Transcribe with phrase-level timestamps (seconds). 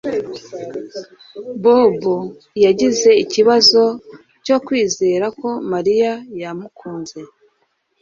[1.61, 2.15] Bobo
[2.65, 3.83] yagize ikibazo
[4.45, 7.19] cyo kwizera ko Mariya yamukunze